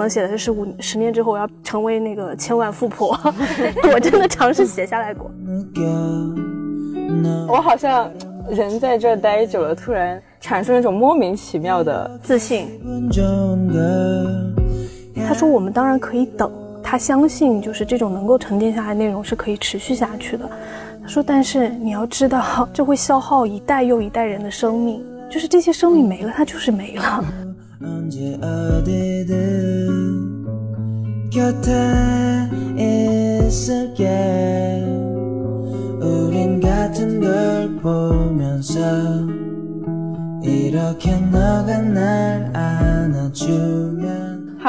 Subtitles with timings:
[0.00, 3.18] 能写的是十五十年之后我要成为那个千万富婆，
[3.94, 5.30] 我真的尝试写下来过。
[7.48, 8.10] 我好像
[8.48, 12.68] 人在这待久了，突然产生一种莫名其妙的自信。
[15.26, 16.50] 他说：“我们当然可以等，
[16.82, 20.48] 他相信就是这种能够沉淀下来内容是可以持续下去的。”
[21.02, 27.24] 他说：“但是你要知道，这会消耗一代又一代人的生命，就是这些生命没了，它就是没了。”
[27.82, 27.86] 哈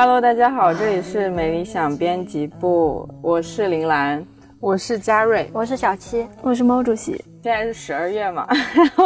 [0.05, 4.25] 喽，大家好，这里是美理想编辑部，我是林兰，
[4.61, 7.21] 我是嘉瑞，我是小七，我是毛主席。
[7.43, 9.05] 现在是十二月嘛，然 后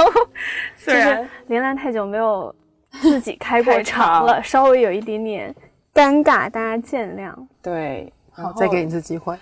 [0.76, 2.54] 虽然林兰太久没有
[3.02, 5.56] 自己开过场了，稍微有一点点
[5.94, 7.34] 尴尬，大家见谅。
[7.62, 9.38] 对，好，再给你一次机会。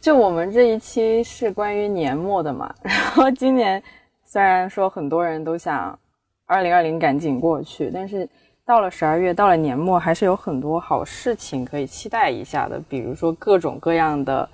[0.00, 3.82] 就我们这一期是关于年末的嘛， 然后今年
[4.24, 5.98] 虽然说很多人都想
[6.46, 8.28] 二零二零赶紧过去，但是
[8.64, 14.48] 到了十二月，到了年末，还是有很多好事情可以期待一下的，比如说各种各样的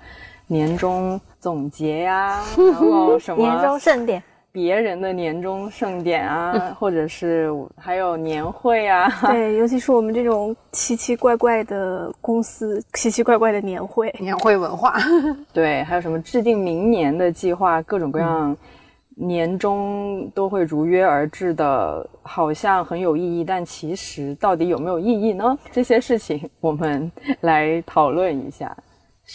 [0.47, 4.21] 年终总结呀，然后什么 年终盛典。
[4.53, 14.95] 别人的年终盛典啊， 或者是还有年会啊， 对，尤其是我们这种奇奇怪怪的公司，奇奇怪怪的年会， 年会文化，
[15.51, 18.55] 对，还有什么制定明年的计划，各种各样
[19.15, 25.57] 年终都会如约而至的，好像很有意义，但其实到底有没有意义呢？
[25.71, 27.11] 这些事情我们
[27.41, 28.75] 来讨论一下。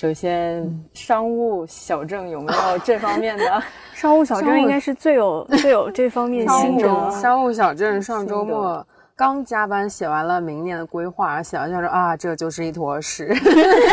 [0.00, 0.64] 首先，
[0.94, 3.62] 商务小镇有没有这方面的？
[3.92, 7.10] 商务小镇应该是最有 最有这方面心得。
[7.10, 13.28] 商务小镇上周末刚加班写完了明年的规划，写完就说啊，这就是一坨屎，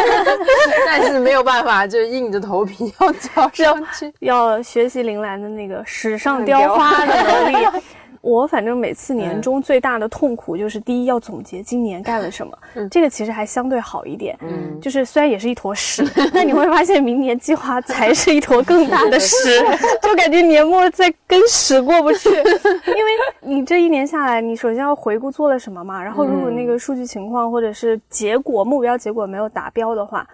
[0.86, 7.82] 但是没有办法，就硬着头皮要交上去，要学习铃兰的那个史上雕花的能力。
[8.26, 12.58] 我反正每次年终最大的痛苦就是第一要总结今年干了什么，
[12.90, 16.04] 这个其实还相对好一点，嗯，就是虽然也是一坨屎，
[16.34, 19.64] 但你会发现明年计划才是一坨更大的屎，
[20.02, 30.28] 就感觉年末在跟屎过不去，因为你这一年下来，你首先要回顾做了什么嘛，然后如果那个数据情况或者是结果目标结果没有达标的话。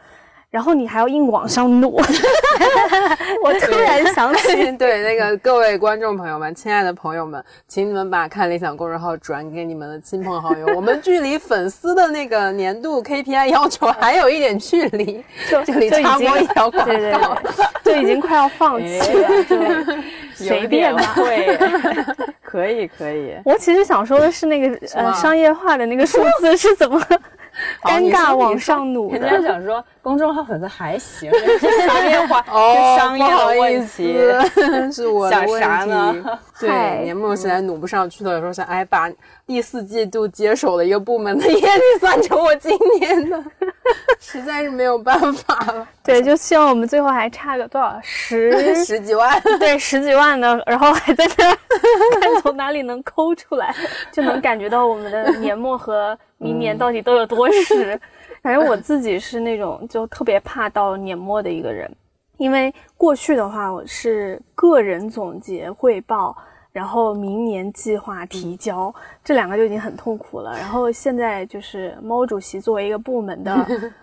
[0.52, 1.96] 然后你还要硬往上努，
[3.42, 10.68] 我突然想起， 对那个各位观众朋友们，亲爱的朋友们，请你们把看理想公众号转给你们的亲朋好友。
[10.76, 17.38] 我们距离粉丝的那个年度 KPI 要求还有一点距离， 就这里插播一条广告，
[17.86, 19.56] 就已经快要放弃了，就
[20.36, 21.58] 随便会，
[22.44, 23.36] 可以可以。
[23.46, 27.02] 我其实想说的是那个呃商业化的那个数字是怎么。
[27.84, 31.32] 尴尬往上努，人家想说公众号粉丝还行，
[31.88, 34.18] 商业化哦，商业的问题
[34.92, 36.30] 是我的问题。
[36.68, 39.12] 对，年末实在努不上去的时候，想哎，把
[39.46, 43.44] 第四季度接手的一个部门的业绩算成我今年的，
[44.20, 45.88] 实在是没有办法了。
[46.04, 53.76] 对，就希望我们最后还差个多少十 十几万，对，十几万的，然后还在那看从哪里能抠出来，
[54.12, 56.18] 就能感觉到我们的年末和。
[56.44, 58.02] 明年到底都有多实？
[58.42, 61.88] 反正我自己是那种就特别怕到年末的一个人，
[62.38, 66.36] 因为过去的话我是个人总结汇报，
[66.72, 68.94] 然后明年计划提交，
[69.24, 70.58] 这两个就已经很痛苦了。
[70.58, 73.68] 然后现在就是毛主席作为一个部门的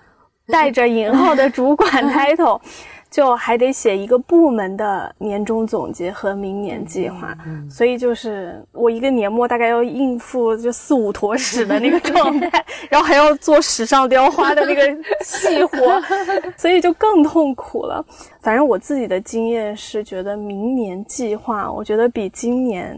[0.53, 2.61] 带着引号的主管 title。
[3.11, 7.35] 就还得写一个部门的年终总结和明年计划，
[7.71, 14.83] 所以就是我一个年末大概要应付就四五坨屎的那个状态， 然后还要做史上雕花的那个
[15.25, 15.99] 细活，
[16.59, 18.05] 所以就更痛苦了。
[18.43, 22.95] 反正我自己的经验是，觉得明年计划，我觉得比今年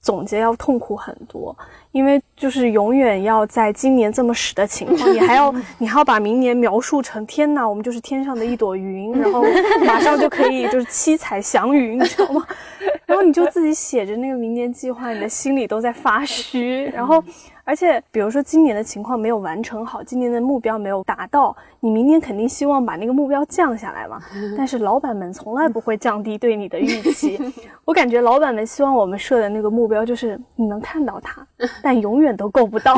[0.00, 1.56] 总结要痛苦很多。
[1.92, 9.44] 因为就是永远要在今年这么屎的情况，你还要 你还要把明年描述成天哪，我们就是天上的一朵云，然后
[9.84, 12.46] 马上就可以就是七彩祥云，你知道吗？
[13.06, 17.22] 然后你就自己写着那个明年计划，你的心里都在发虚，然后。
[17.70, 24.20] 而且，比如说今年的情况没有完成好，今年的目标没有达到，你明年肯定希望把那个目标降下来嘛。
[24.58, 27.38] 但是老板们从来不会降低对你的预期，
[27.86, 31.46] 我感觉老板们希望我们设的那个目标就是你能看到它，
[31.80, 32.96] 但永远都够不到。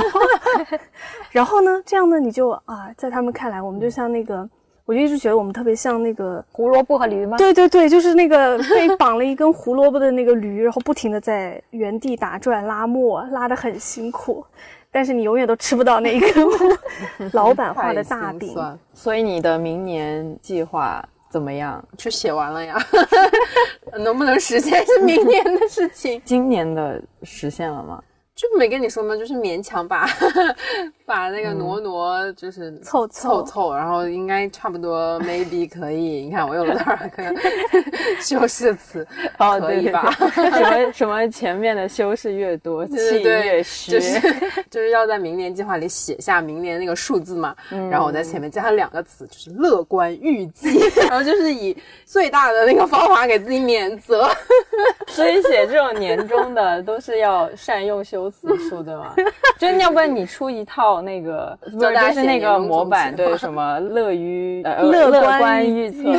[1.31, 4.49] 然后呢，这样呢，你就啊，在他们看来，我们就像那个。
[4.93, 7.39] 我就一直觉得我们特别像那个胡萝卜和驴吗？
[7.39, 14.45] 对对对，就是那个 被绑了一根胡萝卜的那个驴，然后不停的在原地打转拉磨，拉的很辛苦。
[14.91, 16.27] 但是你永远都吃不到那一个
[17.33, 18.55] 老板画的大饼。
[18.93, 21.83] 所以你的明年计划怎么样？
[21.97, 22.77] 就写完了呀，
[23.99, 26.21] 能不能实现是明年的事情。
[26.27, 28.03] 今年的实现了吗？
[28.43, 29.17] 就没跟你说吗？
[29.17, 30.05] 就是勉强把
[31.07, 36.25] 把那个挪挪，就是凑凑凑，然后应该差不多，maybe 可以。
[36.25, 37.33] 你看我用了多少个
[38.21, 39.07] 修饰词？
[39.39, 40.11] 哦，可以吧？
[40.35, 44.21] 什么什么前面的修饰越多，气越虚，就是
[44.69, 47.55] 就是要在明年计划里写下明年那个数字嘛。
[47.91, 54.29] 然后我在前面加了两个词，就是乐观预计， 然后就是以最大的那个方法给自己免责。
[55.07, 58.32] 所以写这种年终的都是要善用修。
[58.33, 59.15] 词数 对吗？
[59.59, 66.11] 就要不然你出一套那个，不是就是那个模板，对什么乐于呃乐观预测，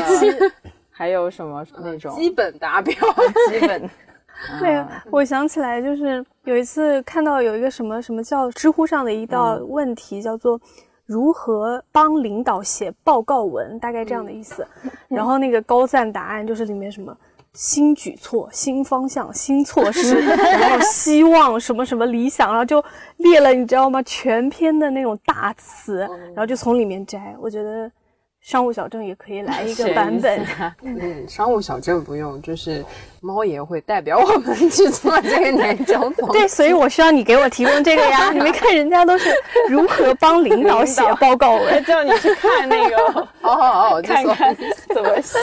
[0.89, 2.93] 还有什么那种基本达标，
[3.49, 3.89] 基本。
[4.59, 10.59] 对，我想起来，就是有一次看到有一个什么什么叫知乎上的一道问题，叫做
[11.05, 14.65] 如何帮领导写报告文，大概这样的意思。
[15.07, 17.15] 然后那个高赞答案就是里面什么。
[17.53, 22.83] 新举措、新方向、新措施， 然后希望什么什么理想，然后就
[23.17, 24.01] 列了，你知道吗？
[24.01, 27.35] 全篇的那种大词，然后就从里面摘。
[27.39, 27.89] 我觉得
[28.41, 30.43] 商务小镇也可以来一个版本。
[30.81, 32.83] 嗯，商务小镇不用，就是
[33.21, 38.31] 猫爷会代表我们去做这个年终总 对，所以我需要你给我提供这个呀。
[38.33, 39.29] 你没看人家都是
[39.69, 44.57] 如何帮领导写报告文，叫你去看那个，好好好，看看
[44.91, 45.37] 怎么写，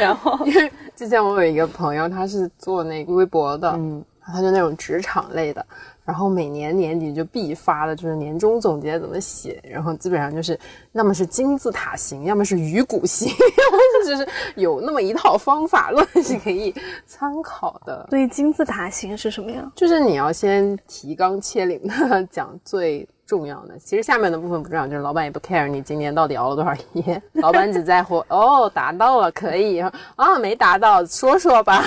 [0.00, 0.72] 然后因为。
[1.00, 5.64] 之前我有一个朋友，他是做那个微博的，嗯，他就那种职场类的，
[6.04, 10.60] 然后每年年底就必发的就是年终总结怎么写，然后基本上就是
[10.92, 13.32] 要么是金字塔型，要么是鱼骨型，
[14.04, 16.74] 就是有那么一套方法论是可以
[17.06, 18.06] 参考的。
[18.10, 19.72] 所以金字塔型是什么样？
[19.74, 23.08] 就是你要先提纲挈领的 讲最。
[23.30, 23.78] 重要的。
[23.78, 29.78] 其实下面的部分不重要，就是老板也不 care 你今年到底熬了多少夜， 老板只在乎哦达到了可以。
[30.16, 31.84] 啊没达到说说吧。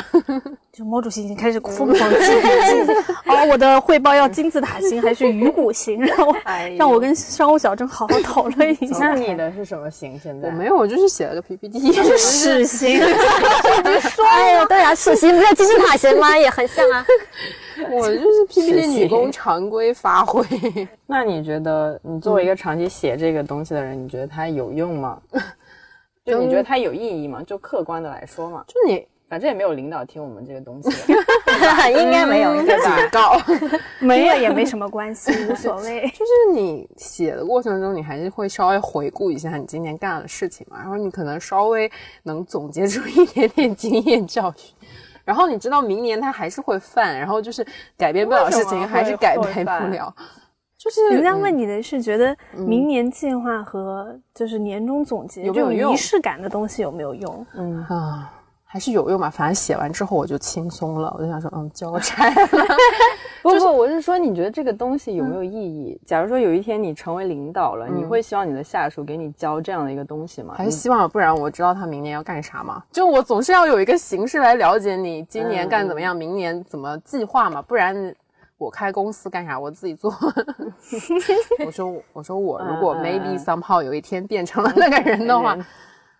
[0.75, 2.91] 就毛主席已经开始疯狂记记
[3.29, 6.01] 啊，我的汇报要金字塔型还是鱼骨型？
[6.01, 6.35] 让我
[6.75, 9.09] 让我跟商务小郑好好讨论一下。
[9.09, 10.17] 那你的是什么型？
[10.19, 12.97] 现在我没有，我就是写了个 PPT， 是屎型。
[13.05, 16.35] 说呀，对呀，屎型不是金字塔型吗？
[16.35, 17.05] 也很像啊。
[17.91, 20.43] 我就是 PPT 女工常规发挥。
[21.05, 25.21] 那你觉得，你作为一个长期写这个东西的人，你觉得它有用吗？
[26.25, 27.43] 就你觉得它有意义吗？
[27.45, 31.11] 就客观的来说嘛，就你反正也没有领导听我们这个东西，
[31.89, 33.35] 应该没有，应该警告，
[33.99, 36.01] 没有也没什么关系，无所谓。
[36.13, 41.91] 就是你写的过程中，你还是会稍微回顾一下你今年干的事情嘛，然后你可能稍微
[42.21, 44.71] 能总结出一点点经验教训。
[45.25, 47.65] 然后你知道明年他还是会犯，然后就是
[47.97, 50.13] 改变不了事情，还是改变不了。
[50.77, 57.47] 就是人家问你的是觉得明年计划和就是年终总结这种仪式感的东西有没有用？
[57.55, 58.31] 嗯啊，
[58.73, 59.29] 还是有用吧。
[59.29, 62.35] 反正写完之后我就轻松了，我就想说，嗯，交差 了。
[63.43, 66.01] 不不，我是说，你觉得这个东西有没有意义？
[66.07, 70.55] 假如说有一天你成为领导了，你会希望你的下属给你交这样的一个东西吗？
[70.57, 72.81] 还是希望，不然我知道他明年要干啥吗？
[72.91, 77.61] 就我总是要有一个形式来了解你今年干怎么样，明年怎么计划嘛？
[77.61, 78.15] 不然
[78.57, 79.59] 我开公司干啥？
[79.59, 80.11] 我自己做。
[81.63, 85.55] 我说我说我如果 maybe somehow 有一天变成了 那个人的话，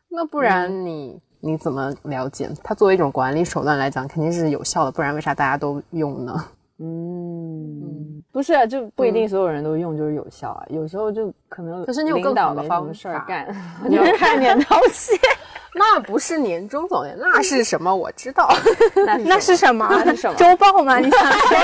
[0.08, 2.50] 那不然你你怎么了解？
[2.64, 6.46] 它作为一种管理手段来讲，肯定是有效的，不然为啥大家都用呢？
[6.80, 10.64] 嗯，不是，就不一定所有人都用就是有效啊。
[10.70, 13.54] 有时候就可能，可是你有更好的方式干，
[13.88, 15.14] 你要看年头写，
[15.76, 17.94] 那不是年终总结，那是什么？
[17.94, 18.50] 我知道，
[19.26, 19.88] 那是什么？
[19.90, 20.36] 那是什么？
[20.36, 20.98] 周报吗？
[20.98, 21.58] 你想说？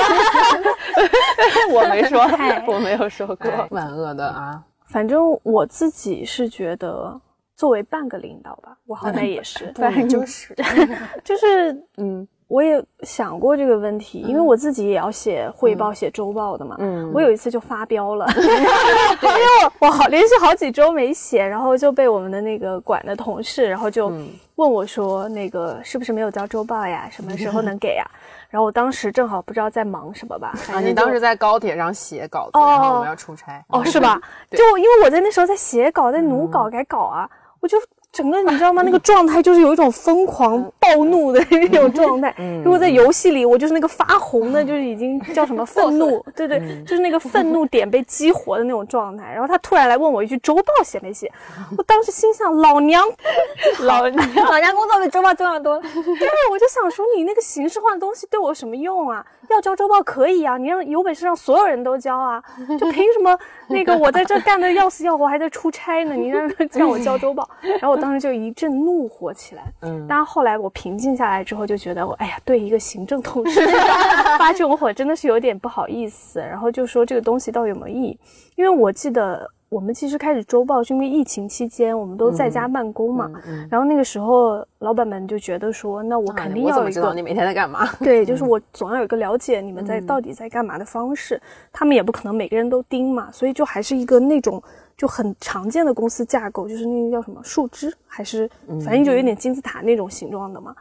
[1.72, 2.22] 我没说，
[2.68, 4.62] 我没有说过，万恶的啊！
[4.86, 7.20] 反正我自己是觉得，
[7.60, 10.56] 作为半个领导吧，我好歹也是，反正，就是，
[11.26, 12.26] 就是嗯。
[12.50, 16.76] 我也想过这个问题，因为我自己也要写汇报、写周报的嘛。
[16.80, 24.12] 嗯，我有一次就发飙了， 因为我我好连续好几周没写，然后就被我们的那个管的同事，然后就
[24.56, 27.08] 问我说：“那个是不是没有交周报呀？
[27.12, 28.06] 什么时候能给呀？”
[28.50, 30.52] 然后我当时正好不知道在忙什么吧。
[30.74, 33.64] 啊，你当时在高铁上写稿子，然后我们要出差。
[33.68, 34.20] 哦，是吧？
[34.50, 37.30] 就因为我在那时候在写稿，在努稿改稿啊，
[37.62, 37.78] 我就
[38.12, 38.82] 整个你知道吗？
[38.84, 42.34] 那个状态就是有一种疯狂暴怒的那种状态。
[42.64, 49.32] 如果在游戏里，我就是那个发红的，就是已经叫什么 愤怒，对对，就是那个愤怒点被激活的那种状态。
[49.32, 51.32] 然后他突然来问我一句：“周报写没写？”
[51.78, 53.06] 我当时心想：“老娘，
[53.86, 55.82] 老娘， 老娘工作比周报重要多了。
[55.82, 59.24] 对，我就想说你那个形式化的东西对我有什么用啊？
[59.50, 62.42] 要交周报可以啊，你让有本事让所有人都交啊，
[62.80, 63.38] 就凭什么
[63.68, 66.14] 那个我在这干的要死要活，还在出差呢？
[66.16, 67.48] 你让让我交周报？
[67.62, 69.64] 然后我当时就一阵怒火起来。
[69.82, 73.62] 嗯，但后来我平静下来之后，就觉得我哎呀，对一个行政同事
[74.38, 76.40] 发这种火真的是有点不好意思。
[76.40, 78.20] 然后就说这个东西到底有没有意义？
[78.56, 79.50] 因为我记得。
[79.70, 83.30] 我们其实开始周报是因为疫情期间我们都在家办公嘛，
[83.70, 87.88] 然后那个时候老板们就觉得说，那我肯定要知道你每天在干嘛？
[88.00, 91.40] 对，就 是我总要有一个了解你们在到底在干嘛的方式。
[91.72, 94.60] 他们也不可能每个人都盯嘛，所以就还是一个那种
[95.00, 98.48] 就很常见的公司架构，就是那个叫什么树枝，还是
[98.86, 100.76] 反正就有点金字塔那种形状的嘛。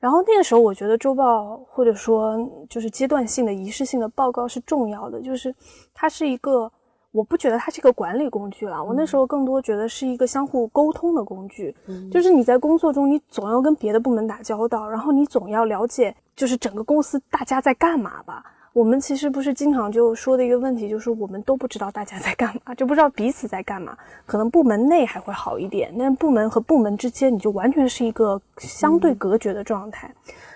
[0.00, 2.36] 然后那个时候我觉得周报或者说
[2.70, 5.54] 就是阶段性的仪式性的报告是重要的，就是
[5.92, 6.72] 它是一个。
[7.10, 11.74] 我不觉得它是一个管理工具了，我那时候更多觉得是一个相互沟通的工具。
[12.12, 18.44] 就是你在工作中，你总要跟别的部门打交道，然后你总要了解，就是整个公司大家在干嘛吧。
[18.78, 23.98] 我们其实不是经常就说的一个问题，就是我们都不知道大家在干嘛，就不知道彼此在干嘛。
[24.24, 30.08] 可能部门内还会好一点，但部门和部门之间，你就完全是一个相对隔绝的状态。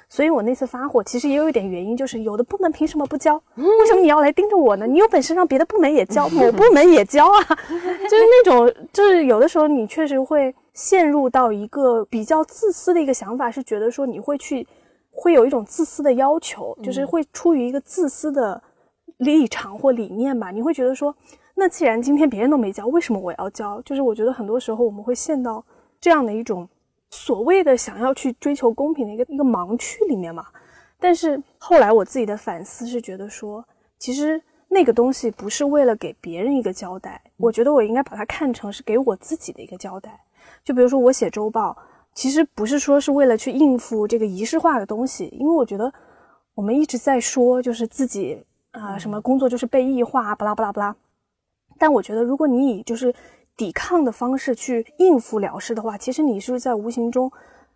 [0.08, 3.34] 所以我那次发火，其实也有一点原因，就是有的部门凭什么不交？
[3.56, 4.86] 为什么你要来盯着我呢？
[4.86, 7.42] 你有本事让别的部门也交，某部门也交啊！
[7.50, 14.64] 就是那种，就是有的时候你确实会陷入到一个比较自私的一个想法，是觉得说你会去，
[15.12, 18.60] 会有一种自私的要求，就是会出于一个自私的
[19.18, 20.50] 立场或理念吧。
[20.50, 21.14] 你会觉得说，
[21.54, 23.80] 那既然今天别人都没交，为什么我要交？
[23.82, 25.64] 就是我觉得很多时候我们会陷到
[26.00, 26.68] 这样的一种。
[27.14, 30.46] 所谓的想要去追求公平的一个一个盲区里面嘛，
[30.98, 33.62] 但是后来我自己的反思是觉得说，
[33.98, 40.18] 其实那个东西不是为了给别人一个交代，我觉得我应该把它看成是给我自己的一个交代。
[40.64, 41.76] 就比如说我写周报，
[42.14, 45.92] 其实不是说是为了去应付这个仪式化的东西，因为我觉得
[46.54, 50.96] 我们一直在说就是自己啊什么工作就是被异化，巴拉巴拉巴拉。
[51.78, 53.12] 但我觉得如果你以就是
[53.56, 57.30] 抵抗的方式去应付了事的话，其实你是在无形中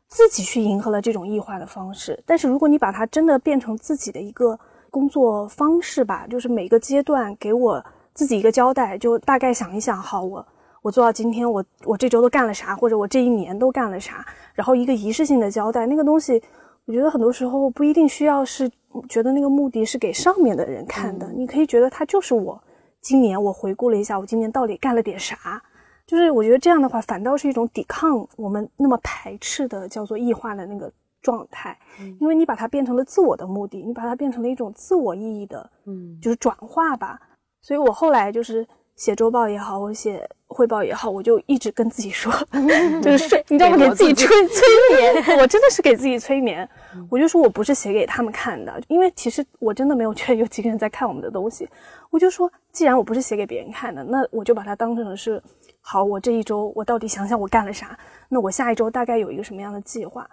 [0.07, 2.23] 自己去迎合了这种异化的方式。
[2.27, 4.59] 但是如果你把它真的变成自己的一个
[4.91, 10.47] 工作方式吧，就是每个阶段给我自己一个交代，就大概想一想，好，我
[10.87, 14.25] 我做到今天，我我这周都干了啥，或者我这一年都干了啥，
[14.55, 16.41] 然后一个仪式性的交代，那个东西，
[16.85, 18.71] 我觉得很多时候不一定需要是
[19.09, 22.63] 觉得那个目的是给上面的人看的，你可以觉得它就是我。
[23.01, 25.61] 今年我回顾了一下，我今年到底干了点啥？
[26.07, 30.89] 就是我觉得这样的话，反倒是一种抵抗我们那么排斥的叫做异化的那个
[31.21, 31.77] 状态，
[32.21, 37.21] 因为你把它变成了自我的目的，你把它变成了一种自我意义的，嗯，就是转化吧。
[37.61, 38.65] 所以我后来就是
[38.97, 42.33] 写周报也好，我写汇报也好，我就一直跟自己说，
[43.03, 43.77] 就是睡， 你知道吗？
[43.77, 44.63] 给自己催 催
[44.97, 46.69] 眠，我真的是给自己催眠。
[47.11, 51.69] 我就说我不是写给他们看的，因为其实我真的没有觉得有几个人在看我们的东西。
[52.11, 55.43] 我就说，既然我不是写给别人看的，那我就把它当成是，
[55.83, 57.99] 好，我这一周我到底想想我干了啥？
[58.31, 60.27] 那我下一周大概有一个什么样的计划？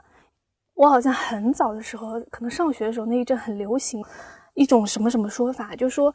[0.75, 4.01] 我好像很早的时候，可能上学的时候那一阵很流行
[4.53, 6.13] 一种什么什么说法，就是说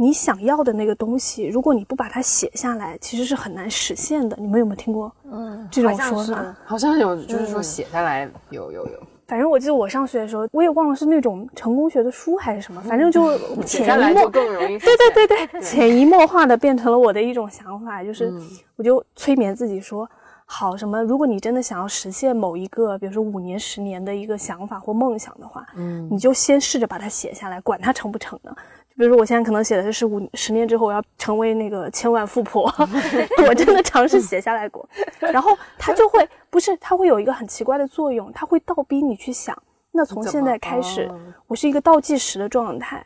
[0.00, 4.34] 你想要的那个东西，如果你不把它写下来，其实是很难实现的。
[4.40, 5.12] 你们有没有听过？
[5.30, 8.92] 嗯，这种说法好像有，就是说写下来有有有。
[9.28, 18.32] 反正我记得我上学的时候，我也忘了是那种成功学的书还是什么，反正就潜移默更容易对对对对，潜移默化的变成了我的一种想法，就是
[18.76, 20.08] 我就催眠自己说，
[20.46, 28.50] 好什么，如果你真的想要实现某一个，比如说五年、十年的一个想法或梦想的话，嗯，你就先试着把它写下来，管它成不成呢。
[29.00, 32.70] 比如说，我现在可能写的是五十年之后我要成为那个千万富婆，
[33.48, 34.86] 我真的尝试写下来过，
[35.20, 39.56] 然后它就会不是，它会有一个很奇怪的作用，它会倒逼你去想，
[39.90, 41.10] 那从现在开始，
[41.46, 43.02] 我是一个倒计时的状态。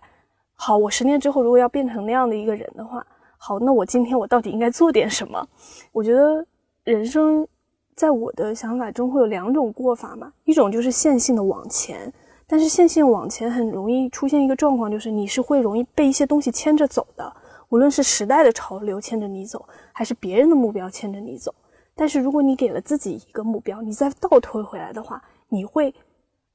[0.56, 3.06] 好，我十年之后如果要变成那样的一个人的话，
[3.38, 5.46] 好，那我今天我到底应该做点什么？
[5.92, 6.44] 我觉得
[6.82, 7.46] 人生
[7.94, 12.12] 在我的想法中会有两种过法嘛，一种就是线性的往前。
[12.46, 17.34] 但是线性往前很容易出现一个状况，就是你是会容易被一些东西牵着走的，
[17.70, 21.54] 无论是时代的潮流牵着你走，还是别人的目标牵着你走。
[21.94, 25.94] 但是如果你给了自己一个目标，你再倒推回来的话，你会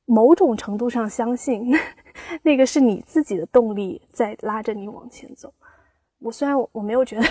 [0.06, 1.74] 某种程度上相信，
[2.44, 5.54] 那个是你自己的动力在拉着你往前走。
[6.20, 7.24] 我虽然我我没有觉得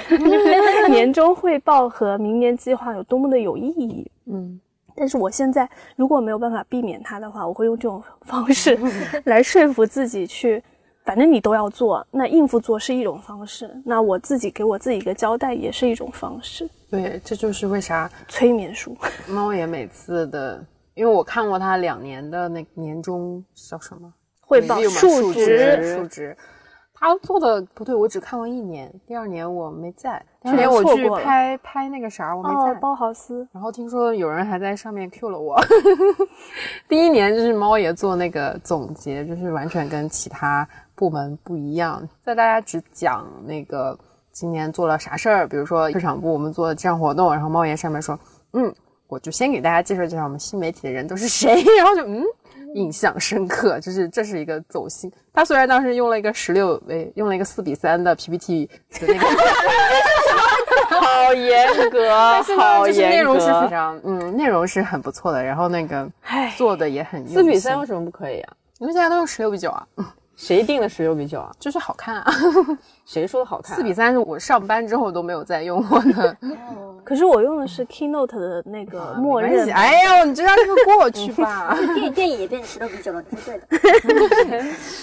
[0.89, 4.59] 年终汇报和明年计划有多么的有意义，嗯，
[4.99, 8.77] 但是我现在如果没有办法避免它的话，我会用这种方式
[9.25, 10.61] 来说服自己去，
[11.05, 18.97] 反正你都要做，那应付做是一种方式，那我自己给我自己一个交代也是一种方式，对，这就是为啥催眠术。
[19.29, 20.63] 猫爷每次的，
[20.95, 26.37] 因为我看过他两年的那个年终叫什么汇报数值数值，
[27.01, 32.73] 他做的不对，我只看过一年，第二年我没在，第二年年我去拍拍那个啥，我没在。
[32.73, 35.57] 哦，包豪斯，然后听说有人还在上面 Q 了我。
[36.89, 43.97] 第一年就是猫爷做那个总结，就是完全跟其他部门不一样，在大家只讲那个
[44.33, 48.19] 今年做了啥事儿，比如说市场部我们做了这样活动，然后猫爷上面说，
[48.55, 48.75] 嗯，
[49.07, 52.25] 我就先给大家介绍介绍我们新媒体的人都是谁， 然后就嗯。
[52.75, 55.11] 印象深刻，就是这是一个走心。
[55.33, 58.67] 他虽然当时用了一个十六，诶，用了一个四比三的 PPT
[59.01, 59.27] 的那个
[61.01, 62.11] 好严格，
[62.57, 63.69] 好严格内严容是非格。
[63.69, 66.09] 常，嗯，内容是很不错的，然后那个
[66.57, 68.53] 做的也很用四比三为什么不可以啊？
[68.79, 69.87] 因为现在都用十六比九啊，
[70.39, 71.51] 谁定的十六比九啊？
[71.59, 72.33] 就是好看啊。
[73.05, 73.77] 谁说的好看啊？
[73.77, 76.37] 四比三是我上班之后都没有再用过的，
[77.03, 79.69] 可是我用的是 Keynote 的那个默认。
[79.73, 81.77] 哎呀，你就让这个过去吧。
[81.97, 84.01] 电电影也变成十六比九了，你是对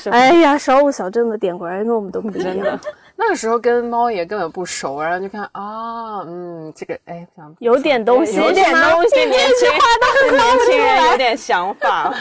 [0.05, 0.11] 的。
[0.15, 2.79] 哎呀，商务小镇的点果然跟我们都不一样。
[3.17, 7.27] 那个时候跟猫爷根本不熟，然后就看啊，嗯，这个哎，
[7.59, 9.69] 有点东西，有点东西，年轻
[10.31, 12.13] 年轻人有点想法。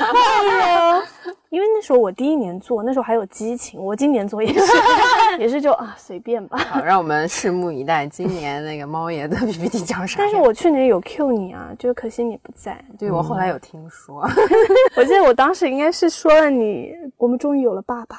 [1.55, 3.81] 因为那时候我第一年做，那时候还有激情。
[3.81, 4.73] 我今年做也是，
[5.39, 6.59] 也是就啊随便吧。
[6.59, 10.17] 好，让我们拭目以待，今年那个猫爷的 PPT 叫啥？
[10.19, 12.85] 但是我去年有 Q 你啊，就可惜你不在。
[12.99, 14.29] 对我后来有听说，
[14.99, 18.19] 我记得我当时应该是说了你，我们终于有了爸爸，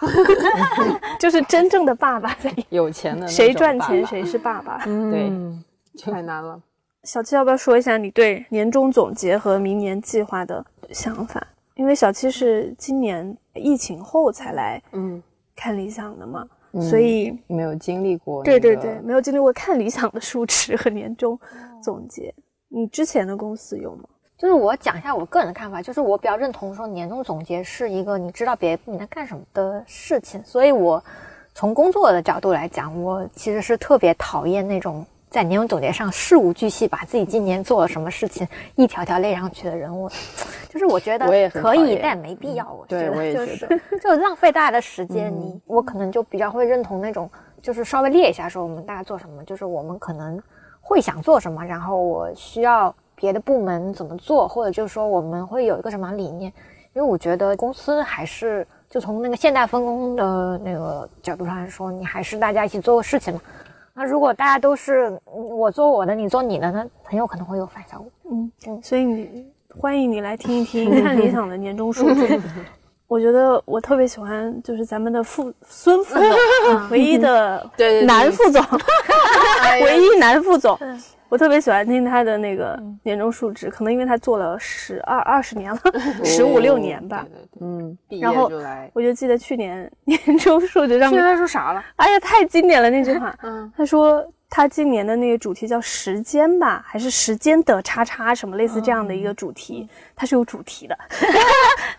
[1.20, 4.77] 就是真正的爸爸在，有钱的谁赚钱谁是爸爸。
[4.86, 5.62] 对，嗯
[6.01, 6.58] 太难了。
[7.04, 11.46] 小七要不要说一下你对年终总结和明年计划的想法？
[11.75, 15.22] 因为小七是今年疫情后才来嗯，
[15.55, 16.48] 看理想的嘛，
[16.81, 21.40] 所以没有经历过、对对对，，没有经历过看理想的数值和年终
[21.81, 22.33] 总结。
[22.68, 24.03] 你之前的公司有吗？
[24.38, 31.01] 就是我讲一下我个人的看法，就是我比较认同说年终总结是一个你知道别你在干什么的事情，所以我
[31.53, 40.09] 从工作的角度来讲，我其实是特别讨厌那种在年终总结上事无巨细把自己今年做了什么事情一条条列上去的人物，
[40.71, 42.71] 就是我觉得可以，但没必要。
[42.71, 45.29] 我觉对我也得就是就浪费大家的时间。
[45.37, 47.29] 你我可能就比较会认同那种，
[47.61, 50.41] 就是稍微列一下说我们大家做什么，就是我们可能
[50.79, 56.50] 会想做什么，然后我需要别的部门怎么做，或者就是说我们会有一个什么理念。
[56.93, 63.41] 因为我觉得公司还是就从那个现代分工的那个角度上来说，你还是大家一起做个事情嘛。
[63.98, 65.20] 那如果大家都是嗯
[65.58, 68.12] 我做我的，你做你的，那很有可能会有反效果。
[68.29, 68.51] 嗯，
[68.84, 69.46] 所以你
[69.79, 72.40] 欢迎你来听一听 看理想的年终数据。
[73.08, 77.66] 我觉得我特别喜欢，就是咱们的副孙副总， 唯一的
[78.05, 78.62] 男副总，
[79.84, 80.77] 唯一男副总。
[81.29, 85.79] 我特别喜欢听他的那个年终述职，可能因为他做了十二二十年了，
[86.24, 87.25] 十五六年吧。
[87.59, 88.50] 嗯，然后。
[88.94, 91.83] 我就记得去年 年终述职上他说啥了？
[91.98, 93.35] 哎呀，太经典了那句话。
[93.44, 100.98] 嗯，他说他今年的那个主题叫时间吧，还是时间的叉叉什么类似这样的一个主题，它是有主题的，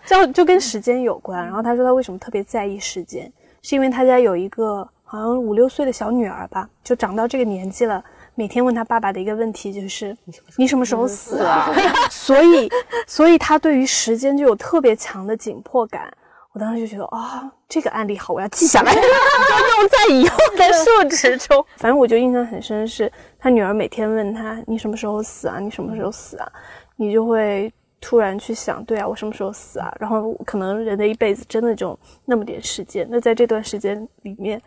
[0.06, 1.44] 叫就跟时间有关。
[1.44, 3.30] 然后他说他为什么特别在意时间，
[3.62, 8.02] 是因为他家有一个好像五六岁的小女儿吧，就长到这个年纪了。
[8.36, 10.16] 每天问他爸爸的一个问题就是
[10.56, 11.72] ：“你什么时候死啊？”
[12.10, 12.70] 所以，
[13.06, 16.12] 所以他对于时间就有特别强的紧迫感。
[16.52, 21.64] 我当时就觉得啊、这个案例好，我要记下来， 要用在以后的述职中。
[21.76, 25.58] 反正我就印象很深是，他女儿每天问他：“你什么时候死啊？
[25.58, 26.52] 你什么时候死啊？”
[26.96, 34.60] 你就会突然去想：“对啊，我什么时候死啊？”然后可能人的一辈子真的就那么点时间，那在这段时间里面，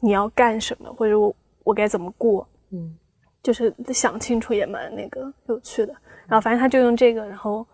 [0.00, 2.46] 你要干什么，或者我我该怎么过？
[2.72, 2.94] 嗯，
[3.42, 5.92] 就是想清楚也蛮那个有趣的。
[6.26, 7.66] 然后反正他就用这个，然后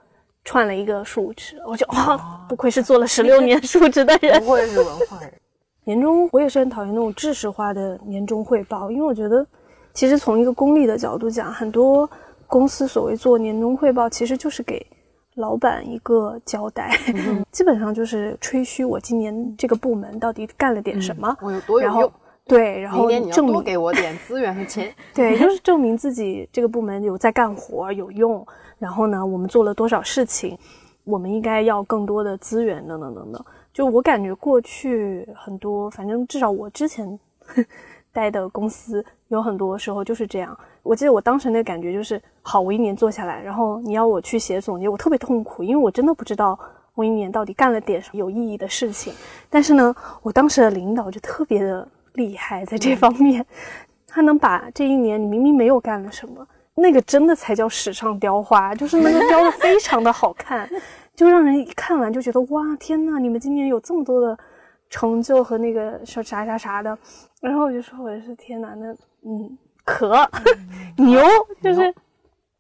[0.45, 4.41] 串了一个数值，我就哦，不愧是做了十六年数值的人。
[4.41, 5.33] 不愧是文化人。
[5.85, 9.47] 年终我也是很讨厌那种知识化的年终汇报，因为我觉得，
[9.95, 12.09] 其实从一个功利的角度讲，很多
[12.49, 14.85] 公司所谓做年终汇报，其实就是给
[15.35, 16.91] 老板一个交代，
[17.53, 22.13] 基本上就是吹嘘我今年这个部门到底干了点什么，我有多有然后用？
[22.49, 24.95] 对，然后证明多给我点资源和钱。
[25.13, 28.47] 对，就是证明自己这个部门有在干活，有用。
[28.79, 30.57] 然后呢，我们做了多少事情，
[31.05, 33.45] 我们应该要更多的资源，等等等等。
[33.73, 37.19] 就我感觉过去很多，反正至少我之前
[38.13, 40.57] 待的公司有很多时候就是这样。
[40.83, 46.57] 我记得我当时那个感觉就是，好，我一年做下来，然后你要我去写总结，我特别痛苦，因为我真的不知道
[46.95, 49.13] 我一年到底干了点什么有意义的事情。
[49.51, 53.45] 但是呢，我当时的领导就特别的厉害，在这方面，
[54.07, 60.69] 他能把这一年你明明没有干了什么，那个真的才叫史上雕花，就是那个雕的非常的好看，
[61.15, 64.37] 就让人一看完就觉得哇，天呐，你们今年有这么多的
[64.91, 66.99] 成就和那个说啥啥啥的，
[67.41, 68.93] 然后我就说我是天呐，那
[69.29, 70.29] 嗯可
[70.99, 71.23] 牛，
[71.63, 71.95] 就是，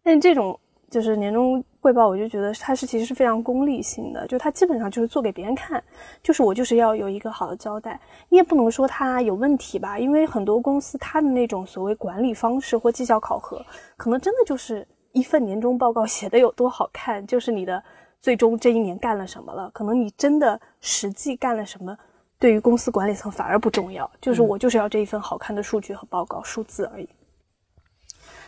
[0.02, 0.58] 但这种
[0.90, 5.80] 就是年终汇报，我就觉得它是其实是非常功利性的，就它基本上就是做给别人看，
[6.20, 13.64] 就是我就是要有一个好的交代，你也不能说它有问题吧，因为很多公司它的那种所谓管理方式或绩效考核，
[13.96, 17.80] 可能真的就是一份年终报告 写的有多好看，就是你的
[18.20, 21.96] 最终这一年干了什么了，可能你真的实际干了什么。
[22.38, 27.08] 对于公司管理层反而不重要，就是我就是要这一份好看的数据和报告数字而已。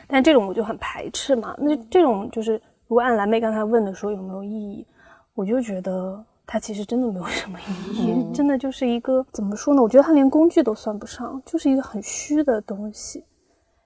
[0.07, 1.55] 但这种我就很排斥嘛。
[1.59, 4.87] 那这种就是，如果按蓝妹刚才问的说有没有意义，
[5.35, 9.83] 我就觉得它其实真的没有什么意义，真的就是一个怎么说呢？
[9.83, 13.23] 我觉得它连工具都算不上，就是一个很虚的东西。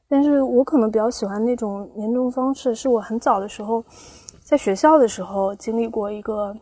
[0.09, 3.85] 但是我可能比较喜欢那种年终方式，是我很早的时候
[4.41, 6.57] 在学校的时候经历过一个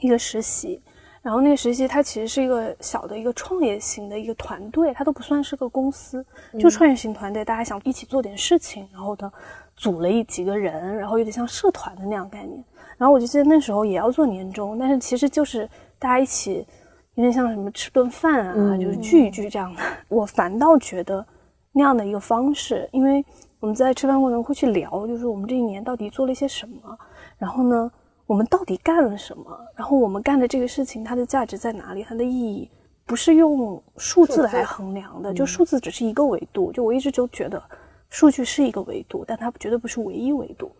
[0.00, 0.80] 一个实习。
[1.22, 6.26] 然后那个实习，它其实是一个小的一个创业型的一个团队，它都不算是个公司，
[6.58, 9.32] 就创业型团队，大家想一起做点事情，然后呢，
[9.76, 12.62] 组了一几个人，然后有点像社团的那样概念。
[12.98, 15.64] 然后我就记得那时候也要做年终，但是其实就是
[15.96, 16.66] 大家一起，
[17.14, 19.80] 有点像什么吃顿饭啊，就是聚一聚这样的。
[20.08, 21.24] 我反倒觉得
[21.70, 23.24] 那样的一个方式，因为
[23.60, 26.98] 我们在吃饭过程中会去聊，就是我们这一年到底做了一些什么，
[27.38, 27.88] 然后呢。
[28.32, 29.44] 我们到底干了什么？
[29.76, 32.02] 然后我们干的这个事情，它的价值在哪里？
[32.02, 32.66] 它的意义
[33.04, 36.72] 不是用数字来衡量的，就数字只是一个维度。
[36.72, 37.62] 就我一直就觉得，
[38.08, 40.72] 数据是一个维度，但它绝对不是唯一维度。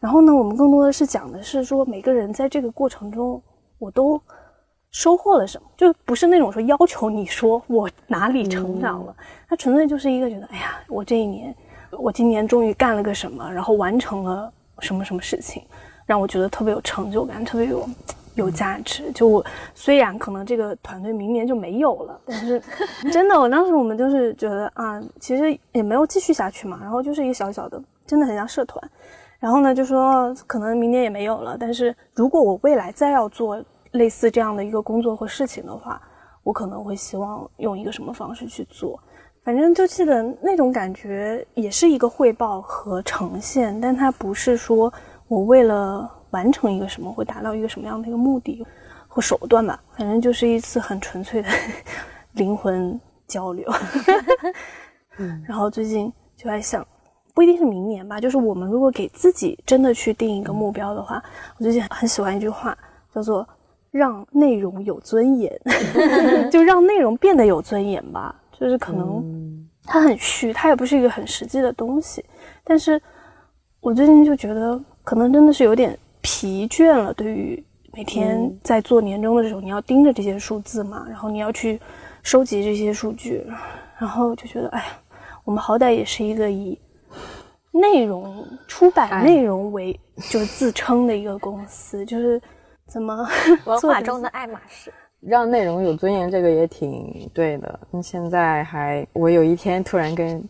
[0.00, 3.40] 然后呢，我们更多的是讲的是说，每个人在这个过程中，
[3.78, 4.20] 我都
[4.90, 9.14] 收获了什么，就不是那种说要求你说我哪里成长了，
[9.48, 11.54] 它纯粹就是一个觉得，哎呀，我这一年，
[11.92, 15.62] 我今年终于干了个什么，然后完成了什么什么事情。
[16.08, 17.86] 让我觉得特别有成就感，特别有
[18.34, 19.12] 有价值。
[19.12, 19.44] 就我
[19.74, 22.58] 虽然可能这个团队明年就没有了，但是
[23.12, 26.78] 真的，我当时我们就是觉得啊，其实也没有继续下去嘛。
[26.80, 28.82] 然后就是一个小小的，真的很像社团。
[29.38, 36.00] 然后呢，就说可能明年也没有了，但是如果我未来再要做类似这样的一个工作或事情的话，
[36.42, 38.98] 我可能会希望用一个什么方式去做。
[39.44, 44.90] 反正就记得那种感觉，也是一个汇报和呈现，但它不是说。
[45.28, 48.64] 我为了完成一个什么，会达到一个什么样的一个目的
[49.06, 51.48] 或手段吧，反正就是一次很纯粹的
[52.32, 53.70] 灵魂交流。
[55.18, 56.86] 嗯，然后最近就在想，
[57.34, 61.22] 不一定是明年吧，就是我们如果给自己真的去定一个目标的话，
[61.58, 62.76] 我最近很喜欢一句话，
[63.14, 63.46] 叫做
[63.90, 65.52] “让内容有尊严
[66.50, 68.34] ”，就让内容变得有尊严吧。
[68.52, 72.24] 就是可能它很虚，它也不是一个很实际的东西，
[72.64, 73.00] 但是
[73.80, 74.80] 我最近就觉得。
[75.08, 77.14] 可能真的是有点疲倦了。
[77.14, 81.80] 对于每天在做年终的时候，你要盯着这些数字嘛，然后你要去
[82.22, 83.42] 收集这些数据，
[83.98, 84.84] 然后就觉得，哎呀，
[85.44, 86.78] 我们好歹也是一个以
[87.72, 92.38] 内容出版内容为就是自称的一个公司， 就是
[92.86, 93.26] 怎么
[93.64, 97.80] 文化 中的爱马仕，让内容有尊严，这个也挺对的。
[97.90, 100.46] 那现在还，我有一天突然跟。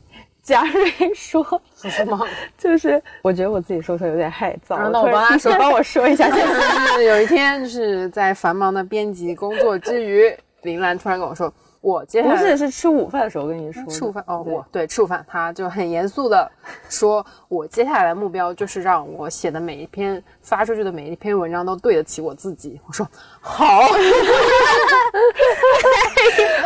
[0.49, 2.27] 贾瑞说什么？
[2.57, 4.89] 就是我觉得我自己说出来有点害臊。
[4.89, 6.27] 那我帮他说， 帮我说一下。
[6.33, 16.51] 就是有一天，就是在繁忙的编辑工作之余，林兰突然跟我说：“我接下来不是是吃午饭的时候跟你说，吃午饭哦，我对吃午饭，他就很严肃的
[16.89, 22.81] 说，我接下来的目标就是让我写的每一篇发出去的每一篇文章都对得起我自己。
[22.87, 23.07] 我说
[23.39, 23.83] 好。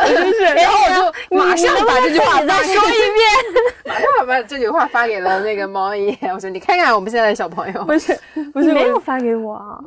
[0.07, 6.17] 真是，然后我就马上把这句话再说一遍， 马上把这句话发给了那个毛爷。
[6.33, 8.17] 我说：“你看看我们现在的小朋友，不是
[8.53, 9.79] 不是没有发给我啊，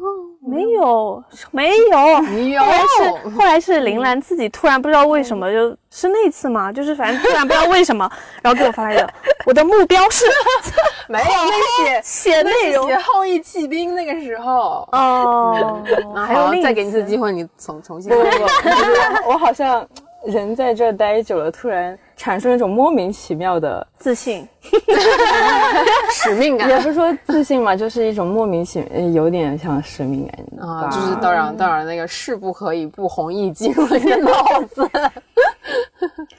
[0.47, 2.61] 没有没有，你有。
[2.63, 8.07] 后来是后来是林兰自己突然不知道为什么，就是那次吗，就是反正突然不知道为什么，
[8.43, 9.11] 然后给我发来的。
[9.47, 10.27] 我的目标是
[11.09, 15.83] 没有那写写内容，写后羿弃兵那个时候哦，
[16.15, 18.11] 还有再给你一次机会，你重重新。
[18.11, 19.87] 不不不， 我好像。
[20.25, 24.49] 人在这待久了，突然产生一种莫名其妙的自信、
[26.13, 30.89] 使命感，也不是说自信嘛，就是一种莫名其妙，有点像使命感啊。
[30.89, 34.43] 就是当然，当然，那个事不可以不弘毅进入了你的脑
[34.75, 34.91] 子。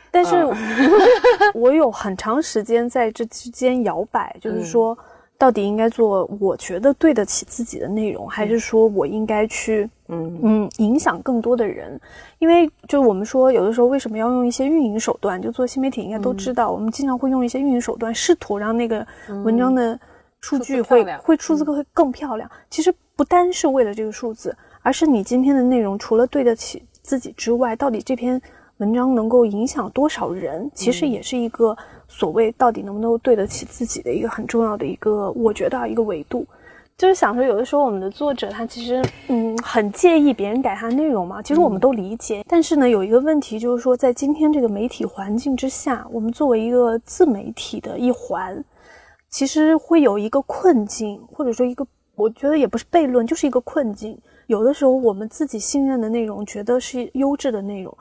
[0.10, 0.48] 但是
[1.54, 4.98] 我有很长时间在这之间摇摆，就是说，
[5.38, 12.00] 到底应该做我觉得对得起自己的内容，还是说我应该去，嗯嗯，影响更多的人？
[12.40, 15.42] 因为就是我们说，有的时候为什么要用一些运营手段？
[15.42, 19.06] 就做新媒体应该都知道，我们经常会用一些运营手段，试图让那个
[19.44, 20.00] 文章的
[20.42, 22.50] 数据会会数字会更漂亮。
[22.70, 28.42] 其实不单是为了这个数字，而是你今天的内容除了对得起自己之外，到底这篇。
[28.78, 31.76] 文章能够影响多少人，其实也是一个
[32.08, 36.46] 所谓到底能不能对得起自己的一个很重要的一个，我觉得一个维度，
[36.96, 48.64] 就是想说，有的时候我们的作者他其实嗯很介意别人改他内容嘛，其实我们都理解，但是呢，有一个问题就是说，在今天这个媒体环境之下，我们作为一个自媒体的一环，
[49.30, 51.84] 其实会有一个困境，或者说一个
[52.16, 54.16] 我觉得也不是悖论，就是一个困境。
[54.46, 57.98] 有的时候我们自己信任的内容，觉得是优质的内容。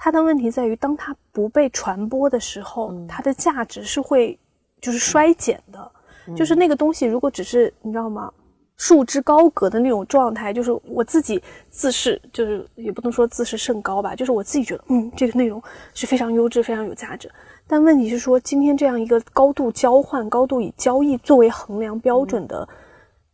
[0.00, 4.38] 它的问题在于，当它不被传播的时候，它的价值是会
[4.80, 5.90] 就是衰减的。
[6.36, 8.32] 就是那个东西，如果只是你知道吗，
[8.76, 15.60] 束之高阁的那种状态，就是我自己自视，就是也不能说自视甚高吧，就是我自己觉得，嗯，这个内容
[15.94, 17.28] 是非常优质、非常有价值。
[17.66, 22.68] 但问题是说，今天这样一个高度交换、高度以交易作为衡量标准的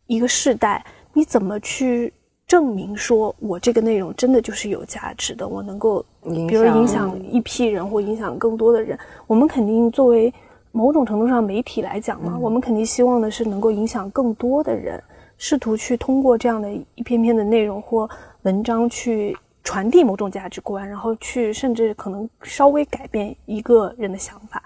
[0.07, 2.11] 一个时代，你怎么去？
[2.47, 8.97] 证明说我这个内容真的就是有价值的，我能够，比如影响一批人或影响更多的人。
[9.25, 10.31] 我们肯定作为
[10.71, 15.01] 某种程度上媒体来讲嘛，我们肯定希望的是能够影响更多的人，
[15.39, 18.07] 试图去通过这样的一篇篇的内容或
[18.43, 24.61] 文章去传递某种价值观，然后去甚至可能稍微改变一个人的想法。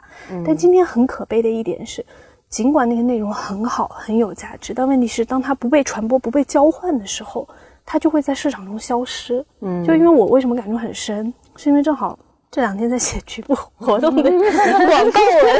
[0.45, 2.05] 但今天很可悲的一点是，
[2.49, 7.47] 尽管那个内容很好很有价值，但问题是当它不被传播、不被交换的时候。
[7.91, 12.17] 它就会在市场中消失，嗯，就因为我为什么感触很深，是因为正好
[12.51, 15.59] 这两天在写局部活动的广告文。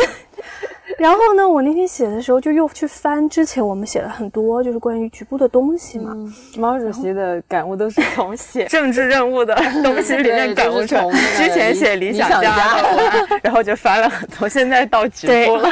[1.00, 6.14] 然后呢，我那天写的时候就又去翻之前我们写了很多就是关于局部的东西嘛。
[6.58, 11.10] 毛主席的感悟都是从写 政治任务的东西里面感悟出来。
[11.38, 12.78] 之前写理想家，
[13.42, 15.70] 然后就翻了很多，现在到局部了。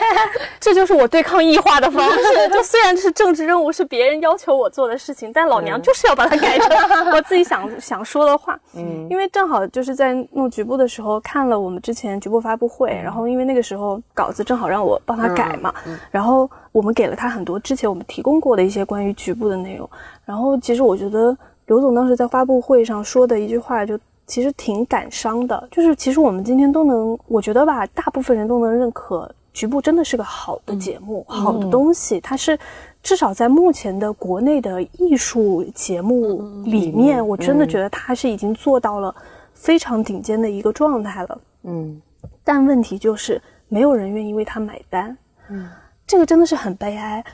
[0.58, 2.48] 这就是我对抗异化的方式。
[2.50, 8.58] 就虽然是政治任务，是别人要求我做的事情，但老娘就是要把它改成我自己想想说的话。
[8.74, 14.61] 嗯，因为正好就是在弄局部的时候看了我们之前局部发布会，然后因为那个时候稿子正好。
[14.62, 15.74] 好让我帮他改嘛，
[16.08, 19.90] 然后我们给了他很多之前我们提供过的一些关于局部的内容。
[20.24, 25.68] 然后其实我觉得刘总当时在发布会上说的一句话，就其实挺感伤的。
[25.68, 32.20] 就是其实我们今天都能，我觉得吧，大部分人都能认可局部真的是个好的节目，好的东西。
[32.20, 32.56] 它是
[33.02, 39.12] 至少在目前的国内的艺术节目里面，我真的觉得它是已经做到了
[39.54, 41.40] 非常顶尖的一个状态了。
[41.64, 42.00] 嗯，
[42.44, 43.42] 但问题就是。
[43.72, 45.16] 没有人愿意为他买单，
[45.48, 45.66] 嗯，
[46.06, 47.24] 这个真的是很悲哀。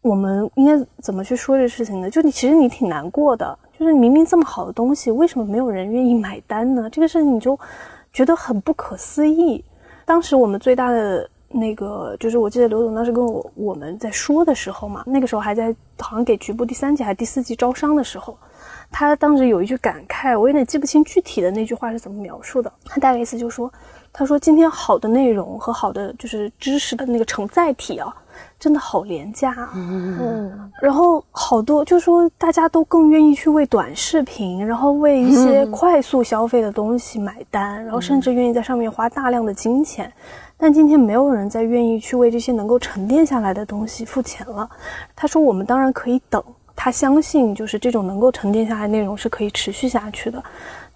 [0.00, 2.08] 我们应该怎么去说这事情呢？
[2.08, 6.88] 就你其实你挺难过的，就是明明这么好的东西，为什么没有人愿意买单呢？
[6.88, 7.58] 这个事情你就
[8.14, 9.62] 觉得很不可思议。
[10.06, 18.38] 当时我们最大的那个，就是我记得刘总当时跟我我们在说的时候嘛，那个时候还在好像给局部第三季还是第四季招商的时候，
[18.90, 23.70] 他当时有一句感慨，我有点记不清具体的那句话是怎么描述的，他大概意思就是说。
[24.16, 28.14] 他说：“今天好的内容和好的就是知识的那个承载体啊，
[28.60, 29.68] 真的好廉价。
[29.74, 40.12] 嗯，然后好多就是说，大家都更愿意去为短视频，然后为一些快速消费的东西买单，然后甚至愿意在上面花大量的金钱。
[40.56, 44.70] 但今天没有人再愿意去为这些能够沉淀下来的东西付钱了。”
[45.16, 46.40] 他说：“我们当然可以等，
[46.76, 50.40] 他相信就是这种能够沉淀下来的内容是可以持续下去的。”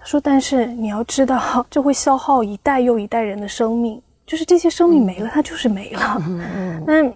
[0.08, 1.38] 说，但是你要知道，
[1.70, 6.16] 这会消耗一代又一代人的生命，就是这些生命没了，它就是没了。
[6.26, 7.12] 嗯那，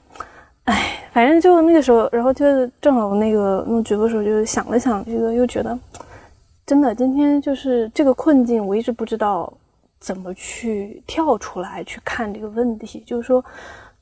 [0.64, 2.44] 哎，反正就那个时候，然后就
[2.82, 5.78] 正好那个弄直播的时候，就想了想，这个又觉得，
[6.66, 9.50] 真的，今天就是这个困境，我一直不知道
[9.98, 13.02] 怎么去跳出来去看这个问题。
[13.06, 13.42] 就是说，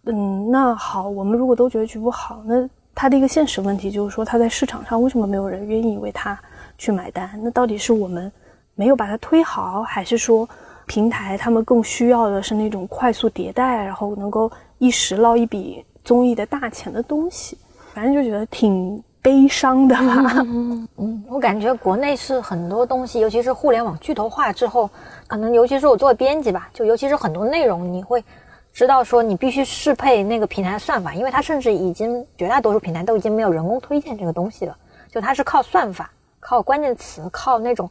[0.06, 6.36] 嗯，那好，我们如果都觉得局部好，那它的一个现实问题就是说，它在市场上为什么没有人愿意为它
[6.76, 7.30] 去买单？
[7.40, 8.32] 那到底是我们？
[8.80, 10.48] 没有把它推好，还是说
[10.86, 17.58] 平台他们更需要的是那种快速迭代，然后能够一时捞一笔综艺的大钱的东西？
[17.92, 20.32] 反正就觉得挺悲伤的吧。
[20.96, 24.88] 嗯，我感觉国内是很多东西，尤其是互联网巨头化之后，
[25.26, 28.24] 可能尤其是我做编辑吧，就尤其是很多内容，你会
[28.72, 34.74] 知道说你必须适配那个平台的算法，因为它甚至已经绝大多数平台都已经没有人工推荐这个东西了，
[35.12, 37.90] 就它是靠算法、靠关键词、靠那种。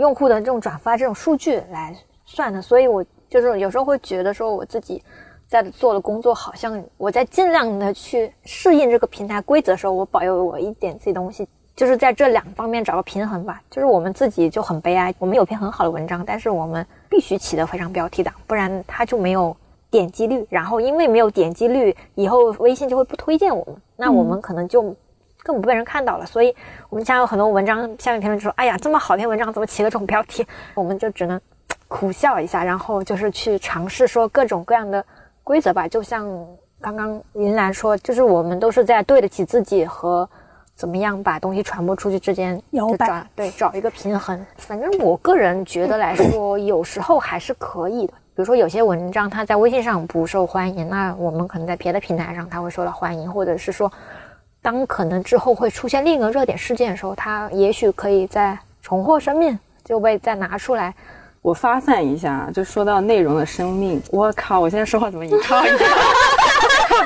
[0.00, 5.02] 用户的这种转发这种数据来算的，所以我就是有时候会觉得说我自己
[5.46, 13.60] 在做的工作，好像我在尽量的去适应这个平台规则的时候，我保有我一点自己东西，就是在这两方面找个平衡吧。
[13.70, 19.54] 就是我们自己就很悲哀，我们有篇很好的文章，但是我们必须起得非常标题党，不然它就没有
[19.90, 20.46] 点击率。
[20.48, 24.96] 然后因为没有点击率，以后微信就会不推荐我们，那我们可能就
[25.42, 26.26] 根本不被人看到了。
[26.26, 26.54] 所以
[26.88, 31.40] 我们现在有很多文章下面评论就说：“哎呀，这么好篇文章，怎么起了这种标题？”我们就只能
[31.88, 35.04] 苦笑一下，然后就是去尝试说各种各样的
[35.42, 35.88] 规则吧。
[35.88, 36.28] 就像
[36.80, 40.28] 刚刚林兰说，就是我们都是在对得起自己和
[40.74, 44.46] 怎么样把东西传播出去之间摇摆对找一个平衡。
[44.56, 48.14] 反正我个人觉得来说，有时候还是可以的。
[48.32, 53.92] 比如说有些文章它在微信上不受欢迎，那我们可能在别的平台上它会受到欢迎，或者是说，
[54.62, 60.94] 当可能之后会出现另一个热点事件的时候，它也许可以再重获生命，就被再拿出来。
[61.42, 64.02] 我发散一下，就说到内容的生命。
[64.10, 65.84] 我靠，我现在说话怎么一套一套？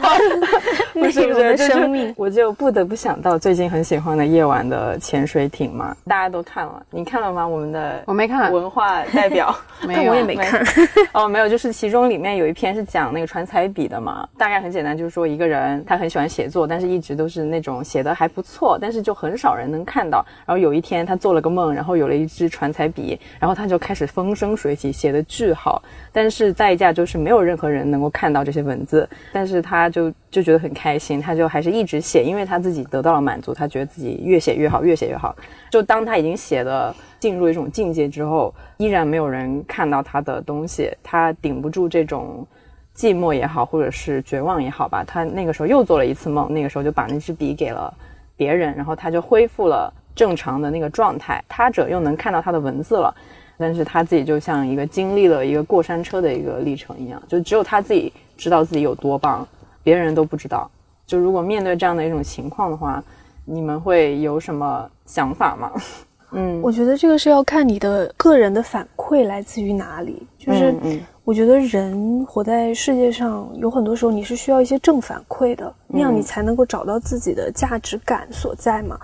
[1.01, 7.47] 不是内容的不是，生命我就不得不想到最近很喜欢的夜晚的潜水艇嘛，大家都看了，你看了吗？
[7.47, 9.55] 我们的我没看，文化代表。
[9.87, 10.65] 没有，我也没看。
[11.13, 20.25] 哦，没有，就是其中里面有一篇是讲那个传彩笔的嘛，大概很简单，就是说一个人他很喜欢写作，但是一直都是那种写的还不错，但是就很少人能看到。
[20.47, 35.35] 然后有一天他做了个梦，然后有了一支传彩笔，然后他就开始风生水起，写的巨好，但是代价就是没有任何人能够看到这些文字，但是他就就觉得很开开心，他就还是一直写，因为他自己得到了满足，他觉得自己越写越好，越写越好。
[35.71, 42.47] 就当他已经写的进入一种境界之后，依然没有人看到他的东西，他顶不住这种
[42.95, 45.03] 寂寞也好，或者是绝望也好吧。
[45.07, 47.91] 他那个时候又做了一次梦，那个时候就把那支笔给了
[48.37, 53.15] 别人，然后他就恢复了正常的那个状态，他者又能看到他的文字了。
[53.57, 59.49] 但是他自己就像一个经历了一个过山车的一个历程一样，就只有他自己知道自己有多棒，
[59.85, 60.69] 别人都不知道。
[61.07, 63.01] 就如果面对这样的一种情况的话，
[63.45, 65.71] 你们会有什么想法吗？
[66.37, 70.27] 嗯，我觉得这个是要看你的个人的反馈来自于哪里。
[70.37, 70.75] 就是
[71.23, 78.99] 我觉得人活在世界上，有很多时候你是需要一些正反馈的，那样你才能够找到自己的价值感所在嘛。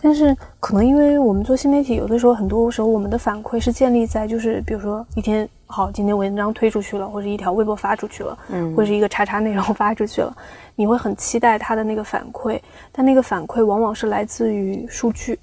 [0.00, 10.34] 但是可能因为我们做新媒体，有的时候很多时候我们的反馈是建立在就是比如说一天好，今天文章推出去了，或者一条微博发出去了，嗯或者是一个叉叉内容发出去了，
[10.76, 12.60] 你会很期待它的那个反馈，
[12.92, 15.38] 但那个反馈往往是来自于数据。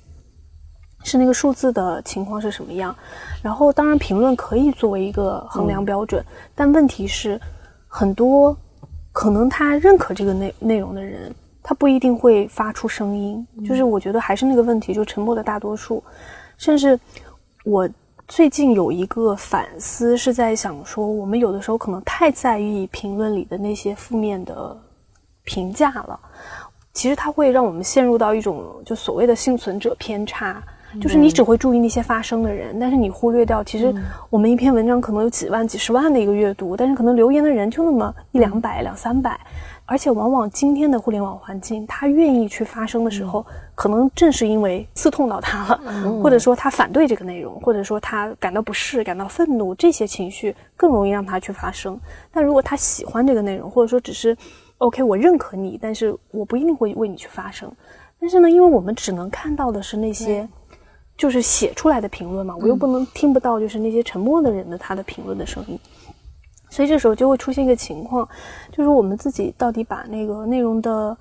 [1.08, 2.96] 是那个数字的情况是什么样，
[3.44, 7.40] 然后当然评论可以作为一个衡量标准，但问题是，
[7.88, 8.58] 很多
[9.12, 11.32] 可能他认可这个内内容的人，
[11.68, 13.46] 他不一定会发出声音。
[13.68, 16.04] 就是我觉得还是那个问题，就沉默的大多数。
[16.58, 16.98] 甚至
[17.64, 17.90] 我
[18.28, 24.78] 最近有一个反思，是在想说，我们有的时候可能太在意评论里的那些负面的
[25.44, 26.20] 评价了，
[26.94, 30.62] 其实它会让我们陷入到一种就所谓的幸存者偏差。
[31.02, 33.94] 就是你只会注意那些发声的人，但是你忽略掉，其实
[34.30, 39.38] 我们一篇文章可能有几万、几十万的一个阅读，但是可能留言的人就那么一两百、两三百，
[39.86, 43.46] 而且往往今天的互联网环境，他愿意去发声的时候，
[43.76, 52.00] 可能正是因为刺痛到他了，或者说他反对这个内容，或者说他感到不适、感到愤怒，这些情绪更容易让他去发声。
[52.32, 54.36] 但如果他喜欢这个内容，或者说只是
[54.80, 57.72] OK，我认可你，但是我不一定会为你去发声。
[58.20, 60.48] 但是呢，因为我们只能看到的是那些。
[61.18, 65.80] 就是写出来的评论嘛，我又不能听不到，就是那些沉默的人的他的评论的声音，
[66.70, 68.28] 所以这时候就会出现一个情况，
[68.76, 71.16] 就是我们自己到底把那个内容的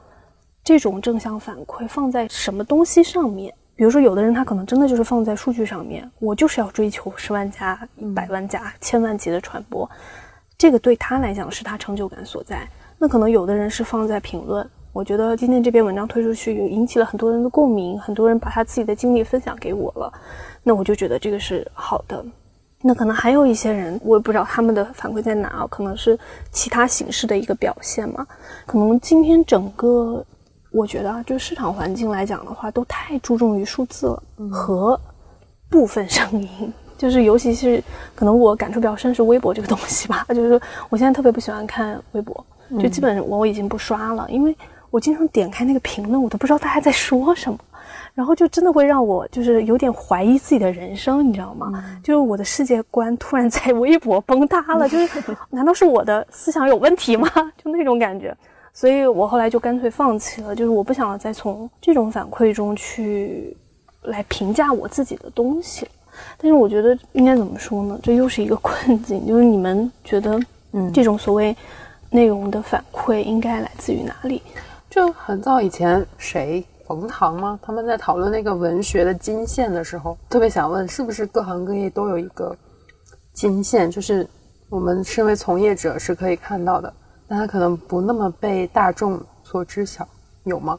[0.64, 3.54] 这种正向反馈放在什么东西上面？
[3.76, 7.78] 比如说，有的人他可能真的就是放在数据上面，我就是要追求十万加、
[8.12, 9.88] 百万加、千万级的传播，
[10.58, 12.68] 这个对他来讲是他成就感所在。
[12.98, 14.68] 那可能有的人是放在评论。
[14.92, 20.12] 我觉得今天这篇文章推出去，引起了很多人的共鸣，很多人把他自己的经历分享给我了，
[20.62, 22.24] 那我就觉得这个是好的。
[22.86, 26.18] 那可能还有一些人，我也不知道他们的反馈在哪啊，可能是
[26.52, 28.26] 其他形式的一个表现嘛。
[28.66, 30.22] 可能今天整个，
[30.70, 35.00] 我觉得啊，就市场环境来讲的话，都太注重于数字了和
[35.70, 36.72] 部分声音。
[36.98, 37.82] 就是尤其是
[38.14, 40.60] 可能我感触比较深是微博这个东西吧， 就是说
[40.90, 42.44] 我现在特别不喜欢看微博，
[42.78, 44.54] 就基本我已经不刷了，因为。
[44.90, 47.58] 我经常点开那个评论，我都不知道大家在说什么，
[48.14, 51.72] 然后就真的会让我就是有点怀疑自己的人生，你知道吗？
[51.74, 57.28] 嗯、就是我的世界观突然在微博崩塌了，就是 难道是我的思想有问题吗？
[57.62, 58.32] 就那种感觉，
[58.72, 63.56] 所以我后来就干脆放弃了，就是我不想再从这种反馈中去
[64.02, 65.86] 来评价我自己的东西。
[66.38, 67.98] 但是我觉得应该怎么说呢？
[68.00, 70.40] 这又是一个困境，就是你们觉得，
[70.70, 71.56] 嗯这种所谓
[72.10, 74.40] 内容的反馈应该来自于哪里？
[74.88, 77.58] 就很早以前，谁冯唐吗？
[77.62, 82.56] 他们在讨论那个文学的金线的时候，特别想问，是不是各行各业都有一个
[83.32, 84.26] 金线，就是
[84.68, 86.92] 我们身为从业者是可以看到的，
[87.26, 90.06] 但它可能不那么被大众所知晓，
[90.44, 90.78] 有吗？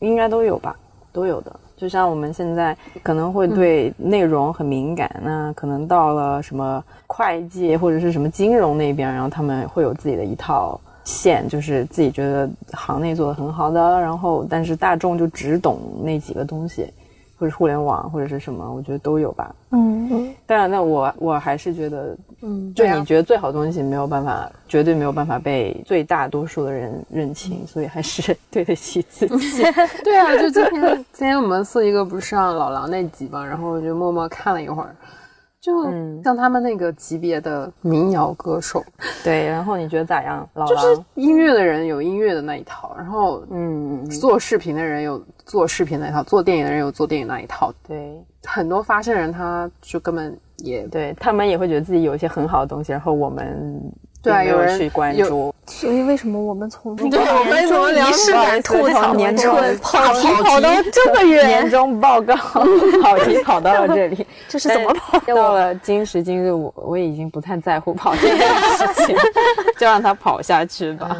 [0.00, 0.76] 应该都有吧，
[1.12, 1.60] 都有的。
[1.76, 16.92] 就像我们现在可能会对内容很敏感，那可能到了什么会计或者是什么金融那边，然后他们会有自己的一套线，就是自己觉得行内做的很好的，然后但是大众就只懂那几个东西，
[17.38, 19.54] 或者互联网或者是什么，我觉得都有吧。
[19.70, 29.62] 嗯，当然，那我我还是觉得，嗯就你觉得最好的东西没有办法，绝对没有办法被最大多数的人认清，所以还是 对得起自己。
[30.04, 34.94] 对啊，就今天今天我们四一个不是上老狼那集嘛，然后我就默默看了一会儿，
[35.60, 35.84] 就
[36.22, 38.84] 像他们那个级别的民谣歌手，
[39.24, 41.02] 对，然后你觉得咋样，老就是？
[41.14, 47.72] 音乐的人有音乐的那一套，然后嗯，嗯做视频的人有做视频那一套，做电影的人有做电影那一套。
[47.86, 53.80] 对很多发声人他就根本也对，他们也会觉得自己有一些很好的东西，然后我们
[54.22, 55.54] 对啊有人去关注。
[55.66, 62.34] 所以为什么我们从那对我们怎么聊仪式感吐槽年终跑题跑到这么远年，终报告
[63.02, 65.18] 跑题跑到了这里，这是怎么跑？
[65.26, 69.16] 到了今时今日，我我也已经不太在乎跑 这件事情，
[69.78, 71.16] 就让它跑下去吧。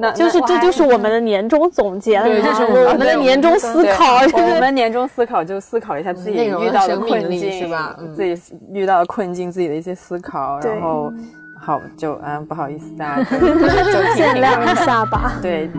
[0.00, 4.20] 那就是这就是我们的年终总结了，对你看这是我们的年终思考。
[4.32, 8.40] 我们年终思考就思考一下自己遇到的困境，是吧嗯自己
[8.72, 11.12] 遇到的困境，自己的一些思考，然后
[11.60, 13.38] 好就嗯不好意思，大家就
[14.14, 14.74] 见听谅一。
[14.84, 15.32] 下吧。
[15.42, 15.70] 对，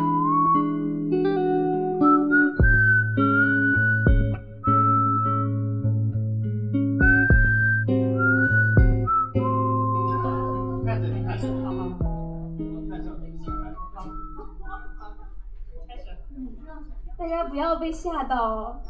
[17.18, 18.82] 大家不要被吓到哦。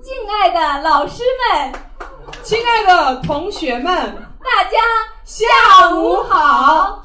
[0.00, 1.72] 敬爱的老师们，
[2.42, 4.78] 亲爱的同学们，大家
[5.24, 5.46] 下
[5.94, 7.04] 午好。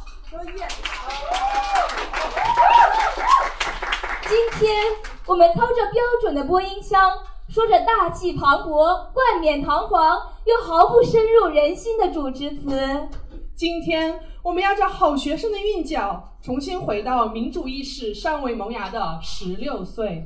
[4.28, 4.92] 今天
[5.28, 7.12] 我们操着标准的播音腔，
[7.48, 13.08] 说着大气磅礴、冠冕堂皇又毫不深入人心的主持词。
[13.56, 20.26] 今天我们要着好学生的韵脚，重新回到民主意识尚未萌芽的十六岁。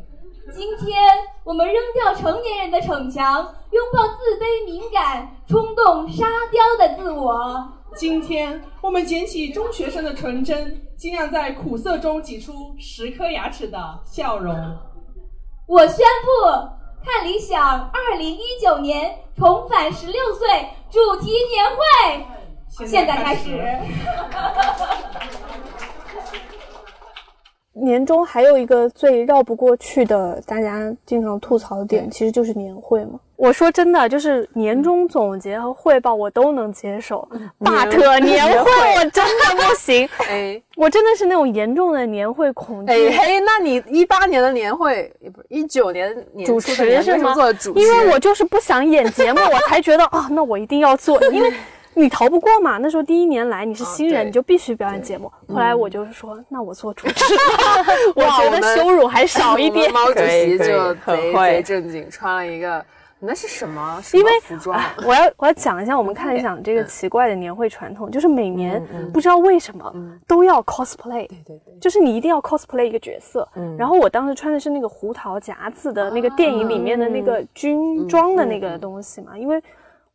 [0.56, 0.98] 今天
[1.44, 7.70] 我们扔掉成年人的逞强，拥抱自卑、敏感、冲动、沙雕的自我。
[7.96, 14.56] 今天我们捡起中学生的纯真，尽量在苦涩中挤出十颗牙齿的笑容。
[15.68, 16.30] 我宣布，
[17.04, 20.48] 看理想二零一九年重返十六岁
[20.90, 21.84] 主题年会，
[22.86, 23.60] 现在开始。
[27.82, 33.20] 年终还有一个最绕不过去的，大家经常吐槽的点，其实就是年会嘛。
[33.36, 37.28] 我说真的，就是年终总结和汇报我都能接受
[37.60, 38.72] ，but 年会。
[38.98, 40.62] 我真的不行， 哎。
[40.78, 42.92] 我真的是那种严重的年会恐惧。
[42.92, 47.34] 哎嘿，那你一八年的年会，也不是一九年年主持是吗？
[47.34, 47.80] 做主持？
[47.80, 51.52] 因为我就是不想演节目，我才觉得 啊，那我一定要做，因为
[51.94, 52.78] 你逃不过嘛。
[52.78, 55.32] 那时候第一年来你是新人，对你就必须表演节目。
[55.48, 57.34] 后来我就是说，那我做主持，
[58.16, 59.92] 我觉得羞辱还少一点。
[59.92, 62.84] 毛主席就很会贼贼正经，穿了一个
[63.20, 64.00] 那是什么？
[64.02, 64.82] 什因为么服装？
[65.06, 68.82] 我要我要讲一下，我们看一讲这个奇怪的年会传统，就是每年
[69.14, 69.94] 不知道为什么
[70.28, 73.48] 都要 cosplay，对对对，就是你一定要 cosplay 一个角色。
[73.78, 79.62] 然后我当时穿的是那个胡桃夹子的那个电影里面的那个军装的那个东西嘛，因为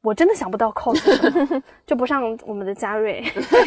[0.06, 3.24] 我真的想不到 cos，就不像我们的嘉瑞、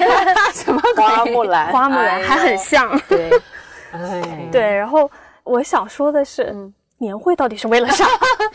[0.56, 2.98] 什么花木兰，花木兰还很像。
[3.10, 3.30] 对，
[3.92, 5.12] 哎，对，然后
[5.44, 6.56] 我想说的是，
[6.98, 8.06] 年会到底是为了啥？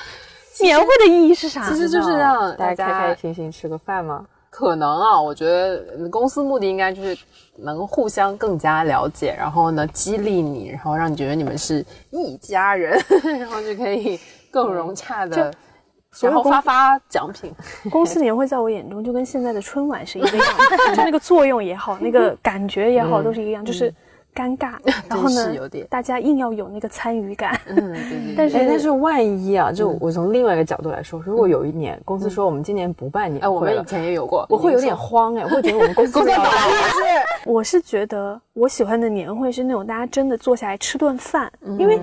[0.63, 1.69] 年会的意义是啥？
[1.69, 4.25] 其实就是让大家开开心心吃个饭嘛。
[4.49, 7.15] 可能啊，我觉得公司目的应该就是
[7.57, 12.99] 能互相更加了解，然后呢激励你，然后让你觉得你们是一家人，
[13.39, 14.19] 然后就可以
[14.51, 15.53] 更融洽的，
[16.15, 17.53] 所有公发发奖品。
[17.91, 20.47] 公司年会在我眼中就跟现在的春晚是一个样
[20.89, 23.93] 的，就那个作用也好，那个感觉也好，都是一个样，就是
[24.35, 24.75] 尴尬。
[25.09, 27.61] 然后呢真是有点，大家硬要有那个参与感。
[27.67, 36.51] 嗯，对对 但是哎，但是万一啊，就我从另外一个角度来说，如果有一年公司说我们今年不办年哎，我们以，前也有过，我会有点慌哎，我会觉得我们公司要来
[37.45, 42.01] 我是觉得我喜欢的年会是那种大家真的坐下来吃顿饭，因为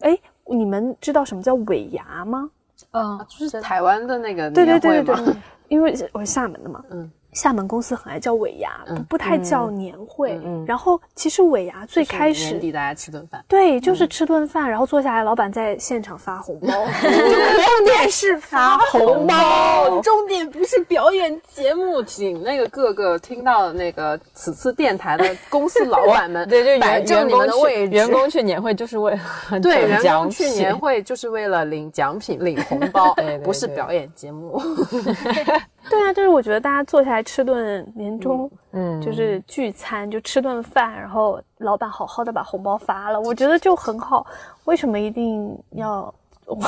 [0.00, 2.48] 哎，你们知道什么叫尾牙吗？
[2.94, 10.40] 嗯，就是台湾的那个对对年会嘛对对对， 因为我是厦门的嘛，嗯厦门公司很爱叫尾牙，嗯不不太叫年会。
[10.44, 20.00] 嗯然后其实尾牙最开年始底大家吃顿饭，对，就是吃顿饭，然后坐下来，老板在现场发红包，重点是发红包。
[20.00, 27.94] 重点不是表演节目，请那个各个听到那个此次电台的公司老板们， 对，就员摆正你员工去们的位置。
[27.94, 34.60] 员工去年会就是为了对，员工去年会就是为了领奖品、领红包对 对，对不是表演节目。
[35.90, 44.26] 对啊，就是我觉得大家坐下来吃顿年终，嗯就是聚餐，就吃顿饭，然后老板好好的把红包发了，我觉得就很好。
[44.64, 46.12] 为什么一定要
[46.46, 46.58] 我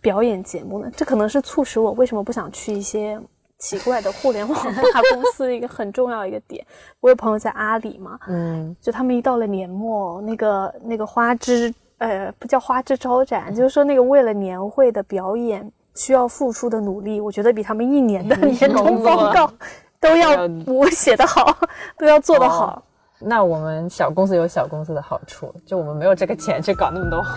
[0.00, 0.90] 表演节目呢？
[0.96, 3.20] 这可能是促使我为什么不想去一些
[3.58, 4.56] 奇怪的互联网
[4.94, 6.64] 大公司的一个很重要一个点。
[7.00, 19.52] 我有朋友在阿里嘛，嗯，就他们一到了年末，那个那个花枝，呃，不叫花枝招展，就是说那个为了年会的表演需要付出的努力，我觉得比他们一年的年终报告
[20.00, 21.56] 都要我写得好，
[21.98, 22.82] 都要做得好。
[23.18, 27.36] 那我们小公司有小公司的好处，就我们没有这个钱去搞那么多花。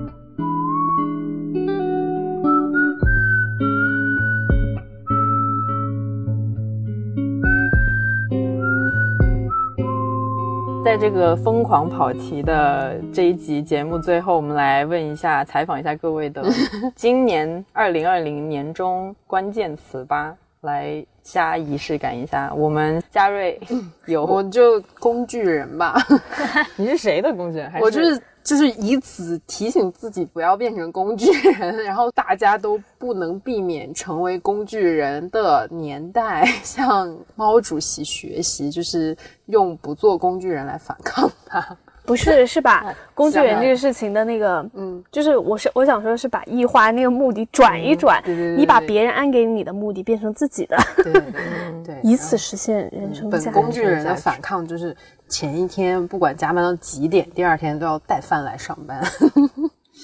[10.89, 16.43] 在这个疯狂跑题的这一集节目最后，我们来问一下，采访一下各位的
[16.97, 22.51] 今年二零二零年中关键词吧，来加仪式感一下。
[22.55, 23.61] 我们嘉瑞
[24.07, 25.95] 有我就工具人吧，
[26.75, 27.69] 你是谁的工具人？
[27.69, 28.19] 还我就是
[28.49, 41.63] 就是以此提醒自己不要变成工具人， 然后大家都不能避免成为工具人的年代， 向毛主席学习，就是用不做工具人来反抗他。
[42.05, 53.55] 不是，是把工具人这个事情的那个，嗯，就是我是我想说是把异化那个目的转一转，对对对对你把别人安给你的目的变成自己的，对对对对，以此实现人生本价值。
[53.55, 54.95] 工具人的反抗就是
[55.29, 59.01] 前一天不管加班到几点，第二天都要带饭来上班。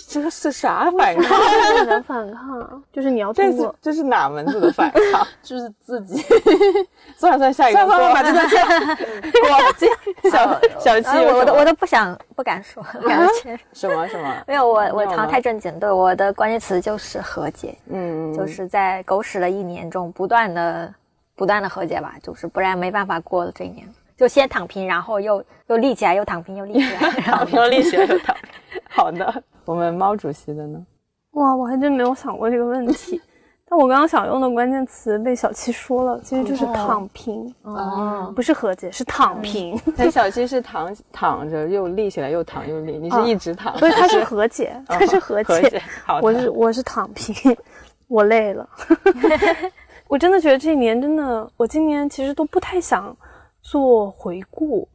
[0.09, 1.39] 这是啥反抗？
[1.81, 5.25] 你的反抗就是你要这是通过这是哪门子的反抗？
[5.41, 6.21] 就是自己
[7.15, 8.57] 算了算了， 下一个算了过把这段切
[9.41, 14.35] 过小小七我都我都不想不敢说，感觉什么什么？
[14.45, 20.93] 没有我我常太正经，对我的关键词就是和解，嗯，就是在狗屎的一年中不断的
[21.37, 23.87] 不断的和解吧，就是不然没办法过这一年。
[24.17, 28.81] 就先躺平，然后又又立起来，又躺平，又立起来， 躺平又立起来又躺平。
[28.89, 30.85] 好的，我们猫主席的呢？
[31.31, 33.21] 哇，我还真没有想过这个问题。
[33.67, 39.75] 但我刚刚想用的关键词被小七说了，其实就是躺平，哦，不是和解，是躺平。
[39.97, 45.61] 但小七是躺躺着又立起来，又躺又立，你是一直躺，不是，他是和解，他是和解。
[45.61, 45.81] 和解。
[46.05, 47.57] 好， 我是我是躺平，
[48.07, 48.69] 我累了。
[50.07, 53.17] 我真的觉得这一年真的，我今年其实都不太想
[53.65, 54.87] 做回顾，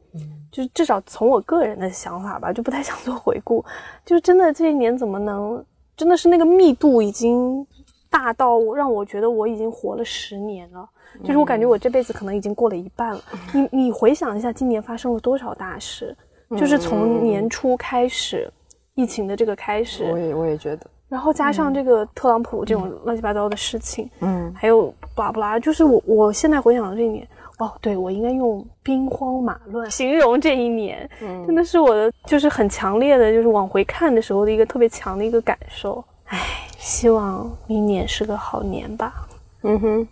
[0.49, 3.63] 就是至少从我个人的想法吧，就不太想做回顾。
[4.05, 5.63] 就是真的这一年怎么能，
[5.97, 7.67] 真的是那个密度已经
[8.09, 10.89] 大到让我觉得我已经活了十年了。
[11.21, 13.21] 就是我感觉我这辈子可能已经过了一半了。
[13.53, 16.15] 你你回想一下，今年发生了多少大事？
[16.57, 18.49] 就是从年初开始，
[18.95, 27.27] 疫情的这个开始，我也我也觉得，然后加上这个特朗普这种乱七八糟的事情，嗯，还有巴拉巴拉，就是我我现在回想这一年，
[27.61, 31.07] 哦，对我应该用兵荒马乱形容这一年，
[31.45, 36.03] 真的是我的就是很强烈的，就是往回看的时候的一个特别强的一个感受。
[36.25, 36.39] 唉，
[36.79, 39.13] 希望明年是个好年吧。
[39.61, 40.07] 嗯哼。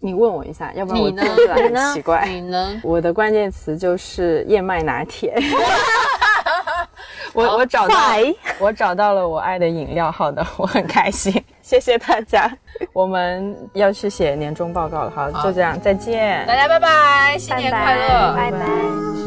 [0.00, 2.28] 你问我一下，要不然我你呢做出来很奇怪。
[2.28, 2.80] 你呢？
[2.84, 5.34] 我的关键词就是燕麦拿铁。
[7.34, 11.32] 我我找到快我找到了我爱的饮料，好的，我很开心，
[11.68, 12.50] 谢谢大家。
[12.94, 16.46] 我们要去写年终报告了，好，就这样，再见。
[16.46, 19.17] 大家拜拜，新年快乐，拜拜。